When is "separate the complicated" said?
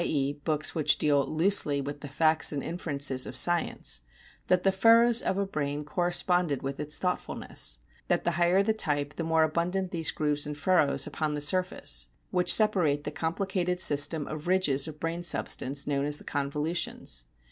12.51-13.79